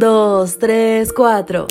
2, 0.00 0.56
3, 0.58 1.12
4. 1.12 1.66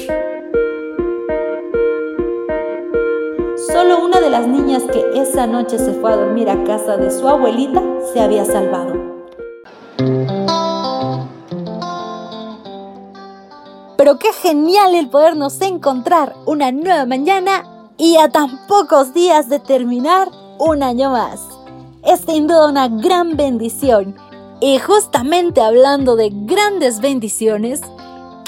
Solo 3.71 4.05
una 4.05 4.19
de 4.21 4.29
las 4.29 4.47
niñas 4.47 4.83
que 4.83 5.03
esa 5.19 5.47
noche 5.47 5.79
se 5.79 5.93
fue 5.93 6.13
a 6.13 6.15
dormir 6.15 6.47
a 6.47 6.63
casa 6.63 6.95
de 6.97 7.09
su 7.09 7.27
abuelita 7.27 7.81
se 8.13 8.19
había 8.19 8.45
salvado. 8.45 8.93
Pero 13.97 14.19
qué 14.19 14.31
genial 14.31 14.93
el 14.93 15.09
podernos 15.09 15.59
encontrar 15.61 16.35
una 16.45 16.71
nueva 16.71 17.07
mañana 17.07 17.89
y 17.97 18.17
a 18.17 18.29
tan 18.29 18.67
pocos 18.67 19.11
días 19.11 19.49
de 19.49 19.57
terminar 19.57 20.29
un 20.59 20.83
año 20.83 21.09
más. 21.09 21.41
Es 22.03 22.19
sin 22.19 22.45
duda 22.45 22.69
una 22.69 22.89
gran 22.89 23.35
bendición. 23.35 24.15
Y 24.61 24.77
justamente 24.77 25.61
hablando 25.61 26.15
de 26.15 26.29
grandes 26.31 27.01
bendiciones, 27.01 27.81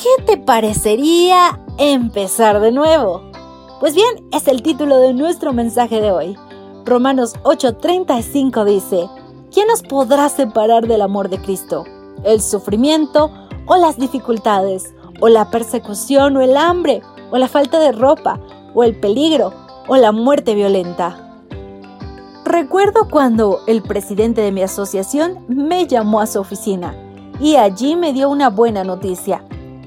¿qué 0.02 0.24
te 0.26 0.38
parecería 0.38 1.60
empezar 1.78 2.60
de 2.60 2.72
nuevo? 2.72 3.22
Pues 3.80 3.94
bien, 3.94 4.28
es 4.32 4.48
el 4.48 4.64
título 4.64 4.98
de 4.98 5.14
nuestro 5.14 5.54
mensaje 5.54 6.02
de 6.02 6.12
hoy. 6.12 6.36
Romanos 6.86 7.36
8:35 7.44 8.66
dice, 8.66 9.08
¿quién 9.54 9.68
nos 9.68 9.84
podrá 9.84 10.28
separar 10.30 10.88
del 10.88 11.04
amor 11.04 11.30
de 11.30 11.40
Cristo? 11.40 11.86
¿El 12.24 12.42
sufrimiento 12.42 13.32
o 13.68 13.76
las 13.76 13.98
dificultades? 13.98 14.92
¿O 15.20 15.30
la 15.30 15.52
persecución 15.52 16.36
o 16.36 16.42
el 16.42 16.58
hambre? 16.58 17.04
¿O 17.30 17.38
la 17.38 17.48
falta 17.48 17.78
de 17.78 17.92
ropa? 17.92 18.40
¿O 18.74 18.84
el 18.84 19.00
peligro? 19.00 19.54
¿O 19.88 19.98
la 19.98 20.12
muerte 20.12 20.56
violenta? 20.56 21.44
Recuerdo 22.44 23.08
cuando 23.08 23.60
el 23.68 23.84
presidente 23.84 24.42
de 24.42 24.52
mi 24.52 24.64
asociación 24.64 25.46
me 25.48 25.86
llamó 25.86 26.22
a 26.22 26.26
su 26.26 26.40
oficina 26.40 26.96
y 27.40 27.56
allí 27.56 27.96
me 27.96 28.14
dio 28.14 28.30
una 28.30 28.50
buena 28.50 28.84
noticia. 28.84 29.44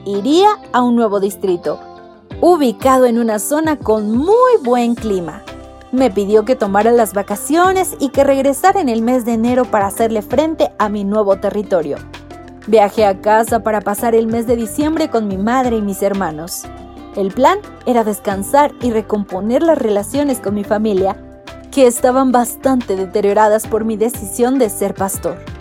Iría 0.07 0.59
a 0.73 0.83
un 0.83 0.97
nuevo 0.97 1.19
distrito 1.19 1.81
ubicado 2.43 3.07
en 3.07 3.19
una 3.19 3.39
zona 3.39 3.79
con 3.79 4.11
muy 4.11 4.59
buen 4.63 4.95
clima. 4.97 5.43
Me 5.93 6.11
pidió 6.11 6.45
que 6.45 6.57
tomara 6.57 6.93
las 6.93 7.15
vacaciones 7.15 7.97
y 8.01 8.11
que 8.11 8.23
regresara 8.23 8.81
en 8.81 8.91
el 8.91 9.01
mes 9.01 9.25
de 9.25 9.33
enero 9.33 9.65
para 9.65 9.87
hacerle 9.87 10.21
frente 10.21 10.71
a 10.79 10.91
mi 10.91 11.05
nuevo 11.05 11.37
territorio. 11.37 11.97
Viajé 12.67 13.07
a 13.07 13.23
casa 13.23 13.63
para 13.63 13.81
pasar 13.81 14.15
el 14.15 14.27
mes 14.27 14.47
de 14.47 14.57
diciembre 14.57 15.09
con 15.09 15.27
mi 15.27 15.39
madre 15.39 15.77
y 15.77 15.83
mis 15.83 16.03
hermanos. 16.03 16.65
El 17.17 17.33
plan 17.33 17.61
era 17.87 18.05
descansar 18.05 18.73
y 18.83 18.91
recomponer 18.91 19.63
las 19.63 19.79
relaciones 19.79 20.39
con 20.41 20.55
mi 20.55 20.65
familia, 20.65 21.17
que 21.71 21.87
estaban 21.87 22.31
bastante 22.31 22.95
deterioradas 22.95 23.67
por 23.67 23.85
mi 23.85 23.97
decisión 23.97 24.59
de 24.59 24.69
ser 24.69 24.95
pastor. 24.95 25.54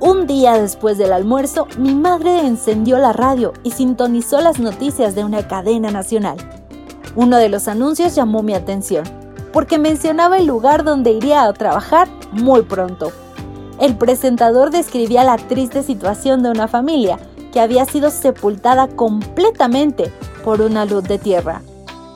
Un 0.00 0.28
día 0.28 0.52
después 0.52 0.96
del 0.96 1.12
almuerzo, 1.12 1.66
mi 1.76 1.92
madre 1.92 2.46
encendió 2.46 2.98
la 2.98 3.12
radio 3.12 3.52
y 3.64 3.72
sintonizó 3.72 4.40
las 4.40 4.60
noticias 4.60 5.16
de 5.16 5.24
una 5.24 5.48
cadena 5.48 5.90
nacional. 5.90 6.36
Uno 7.16 7.36
de 7.36 7.48
los 7.48 7.66
anuncios 7.66 8.14
llamó 8.14 8.44
mi 8.44 8.54
atención, 8.54 9.02
porque 9.52 9.76
mencionaba 9.76 10.38
el 10.38 10.46
lugar 10.46 10.84
donde 10.84 11.10
iría 11.10 11.42
a 11.42 11.52
trabajar 11.52 12.08
muy 12.30 12.62
pronto. 12.62 13.10
El 13.80 13.96
presentador 13.96 14.70
describía 14.70 15.24
la 15.24 15.36
triste 15.36 15.82
situación 15.82 16.44
de 16.44 16.50
una 16.50 16.68
familia 16.68 17.18
que 17.52 17.60
había 17.60 17.84
sido 17.84 18.10
sepultada 18.10 18.86
completamente 18.86 20.12
por 20.44 20.60
una 20.60 20.84
luz 20.84 21.02
de 21.04 21.18
tierra. 21.18 21.62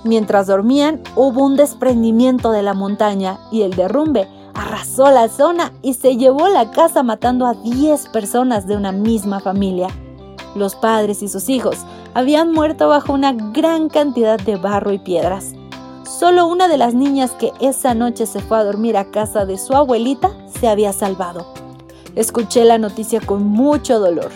Mientras 0.05 0.47
dormían, 0.47 1.01
hubo 1.17 1.45
un 1.45 1.57
desprendimiento 1.57 2.53
de 2.53 2.63
la 2.63 2.75
montaña 2.75 3.41
y 3.51 3.63
el 3.63 3.75
derrumbe 3.75 4.29
arrasó 4.55 5.11
la 5.11 5.29
zona 5.29 5.73
y 5.83 5.95
se 5.95 6.17
llevó 6.17 6.49
la 6.49 6.71
casa 6.71 7.03
matando 7.03 7.47
a 7.47 7.55
10 7.55 8.09
personas 8.09 8.67
de 8.67 8.77
una 8.77 8.93
misma 8.93 9.41
familia. 9.41 9.89
Los 10.55 10.75
padres 10.75 11.23
y 11.23 11.29
sus 11.29 11.49
hijos 11.49 11.79
habían 12.15 12.53
muerto 12.53 12.89
bajo 12.89 13.13
una 13.13 13.33
gran 13.33 13.89
cantidad 13.89 14.39
de 14.39 14.57
barro 14.57 14.93
y 14.93 14.99
piedras. 14.99 15.55
Solo 16.05 16.47
una 16.47 16.69
de 16.69 16.77
las 16.77 16.95
niñas 16.95 17.33
que 17.33 17.53
esa 17.61 17.95
noche 17.95 18.27
se 18.27 18.41
fue 18.41 18.59
a 18.59 18.65
dormir 18.65 18.97
a 18.97 19.11
casa 19.11 19.47
de 19.47 19.57
su 19.57 19.75
abuelita 19.75 20.31
se 20.61 20.69
había 20.69 20.93
salvado. 20.93 21.47
Escuché 22.15 22.65
la 22.65 22.79
noticia 22.79 23.21
con 23.21 23.45
mucho 23.45 23.99
dolor. 23.99 24.31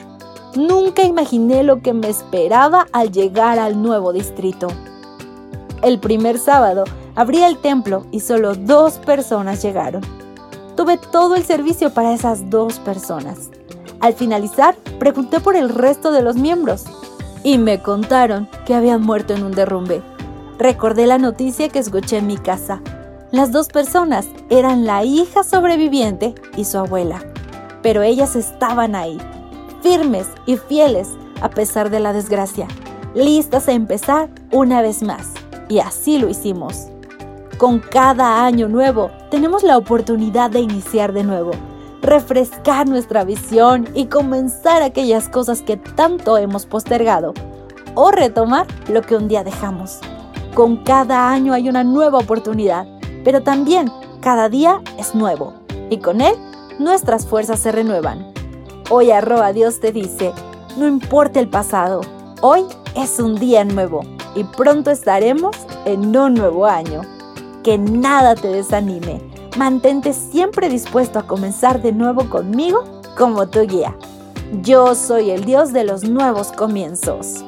Nunca 0.55 1.03
imaginé 1.03 1.63
lo 1.63 1.83
que 1.83 1.93
me 1.93 2.09
esperaba 2.09 2.87
al 2.93 3.13
llegar 3.13 3.59
al 3.59 3.83
nuevo 3.83 4.15
distrito. 4.15 4.69
El 5.83 6.01
primer 6.01 6.39
sábado 6.39 6.85
abría 7.17 7.49
el 7.49 7.59
templo 7.59 8.07
y 8.13 8.21
solo 8.21 8.55
dos 8.55 8.99
personas 8.99 9.63
llegaron. 9.63 10.03
Tuve 10.77 10.99
todo 10.99 11.35
el 11.35 11.45
servicio 11.45 11.93
para 11.93 12.13
esas 12.13 12.51
dos 12.51 12.79
personas. 12.79 13.51
Al 14.01 14.13
finalizar, 14.13 14.77
pregunté 14.99 15.41
por 15.41 15.57
el 15.57 15.71
resto 15.71 16.13
de 16.13 16.23
los 16.23 16.37
miembros 16.37 16.85
y 17.43 17.59
me 17.59 17.83
contaron 17.83 18.49
que 18.67 18.75
habían 18.75 19.01
muerto 19.01 19.35
en 19.35 19.43
un 19.43 19.53
derrumbe. 19.53 20.03
Recordé 20.59 21.07
la 21.07 21.19
noticia 21.19 21.71
que 21.71 21.79
escuché 21.79 22.19
en 22.19 22.27
mi 22.27 22.37
casa. 22.37 22.83
Las 23.33 23.53
dos 23.53 23.69
personas 23.69 24.27
eran 24.51 24.85
la 24.85 25.05
hija 25.05 25.43
sobreviviente 25.43 26.35
y 26.57 26.65
su 26.65 26.79
abuela, 26.79 27.21
pero 27.83 28.03
ellas 28.03 28.37
estaban 28.37 28.95
ahí, 28.95 29.19
firmes 29.83 30.29
y 30.47 30.57
fieles 30.57 31.09
a 31.41 31.51
pesar 31.51 31.91
de 31.91 32.01
la 32.01 32.13
desgracia, 32.13 32.67
listas 33.15 33.69
a 33.69 33.73
empezar 33.73 34.29
una 34.53 34.83
vez 34.83 35.03
más. 35.03 35.33
Y 35.69 35.81
así 35.81 36.19
lo 36.19 36.29
hicimos. 36.29 36.89
Con 37.59 37.79
cada 37.79 38.45
año 38.45 38.69
nuevo 38.69 39.11
tenemos 39.31 39.63
la 39.63 39.79
oportunidad 39.79 40.51
de 40.51 40.61
iniciar 40.61 41.15
de 41.15 41.25
nuevo, 41.25 41.53
refrescar 42.03 42.87
nuestra 42.87 43.25
visión 43.25 43.89
y 43.95 44.07
comenzar 44.07 44.83
aquellas 44.83 45.31
cosas 45.31 45.63
que 45.63 45.79
tanto 45.79 46.37
hemos 46.37 46.67
postergado 46.67 47.33
o 47.95 48.11
retomar 48.11 48.67
lo 48.89 49.01
que 49.01 49.17
un 49.17 49.27
día 49.27 49.43
dejamos. 49.43 50.01
Con 50.55 50.85
cada 50.85 51.31
año 51.31 51.55
hay 51.55 51.71
una 51.71 51.83
nueva 51.83 52.19
oportunidad, 52.19 52.87
pero 53.25 53.43
también 53.43 53.91
cada 54.21 54.51
día 54.51 54.83
es 54.99 55.15
nuevo 55.15 55.55
y 55.89 55.97
con 55.97 56.21
él 56.21 56.35
nuestras 56.79 57.27
fuerzas 57.27 57.59
se 57.59 57.73
renuevan. 57.73 58.35
Hoy 58.91 59.13
arroba 59.13 59.55
Dios 59.55 59.81
te 59.81 59.93
dice, 59.93 60.35
no 60.77 60.87
importa 60.87 61.41
el 61.41 61.49
pasado, 61.49 62.03
hoy 62.43 62.67
es 62.95 63.19
un 63.19 63.37
día 63.37 63.65
nuevo 63.65 64.03
y 64.35 64.45
pronto 64.45 64.91
estaremos 64.91 65.57
en 65.87 66.15
un 66.15 66.35
nuevo 66.35 66.67
año 66.67 67.01
que 67.67 67.79
nada 67.79 68.37
te 68.37 68.47
desanime. 68.47 69.21
Mantente 69.59 70.13
siempre 70.13 70.69
dispuesto 70.69 71.19
a 71.19 71.27
comenzar 71.27 71.83
de 71.83 71.91
nuevo 71.91 72.31
conmigo 72.31 72.85
como 73.19 73.49
tu 73.49 73.67
guía. 73.67 73.93
Yo 74.63 74.95
soy 74.95 75.31
el 75.31 75.45
Dios 75.45 75.73
de 75.73 75.83
los 75.83 76.05
nuevos 76.05 76.53
comienzos. 76.53 77.45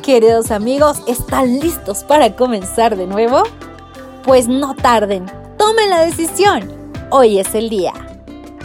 Queridos 0.00 0.52
amigos, 0.52 1.02
¿están 1.08 1.58
listos 1.58 2.04
para 2.04 2.36
comenzar 2.36 2.96
de 2.96 3.08
nuevo? 3.08 3.42
Pues 4.22 4.46
no 4.46 4.76
tarden, 4.76 5.26
tomen 5.56 5.90
la 5.90 6.02
decisión. 6.02 6.72
Hoy 7.10 7.40
es 7.40 7.52
el 7.56 7.68
día. 7.68 7.92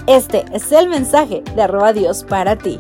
Este 0.06 0.46
es 0.54 0.72
el 0.72 0.90
mensaje 0.90 1.42
de 1.56 1.62
arroba 1.64 1.92
Dios 1.94 2.24
para 2.24 2.56
ti. 2.56 2.78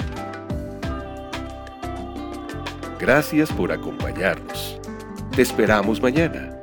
Gracias 2.99 3.51
por 3.51 3.71
acompañarnos. 3.71 4.77
Te 5.35 5.41
esperamos 5.41 5.99
mañana 5.99 6.62